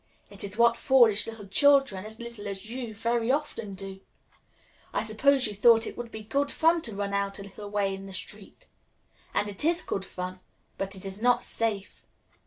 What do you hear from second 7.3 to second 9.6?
a little way in the street. And